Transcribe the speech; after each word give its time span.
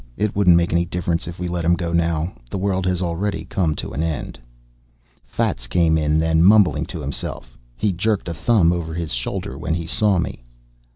"It 0.17 0.35
wouldn't 0.35 0.57
make 0.57 0.73
any 0.73 0.83
difference 0.83 1.27
if 1.27 1.37
we 1.37 1.47
let 1.47 1.63
him 1.63 1.75
go 1.75 1.93
now. 1.93 2.33
The 2.49 2.57
world 2.57 2.87
has 2.87 3.03
already 3.03 3.45
come 3.45 3.75
to 3.75 3.91
an 3.93 4.01
end." 4.01 4.39
Fats 5.27 5.67
came 5.67 5.95
in 5.95 6.17
then, 6.17 6.41
mumbling 6.43 6.87
to 6.87 6.99
himself. 7.01 7.55
He 7.77 7.93
jerked 7.93 8.27
a 8.27 8.33
thumb 8.33 8.73
over 8.73 8.95
his 8.95 9.13
shoulder 9.13 9.59
when 9.59 9.75
he 9.75 9.85
saw 9.85 10.17
me. 10.17 10.41